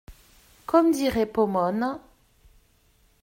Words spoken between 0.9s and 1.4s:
qui dirait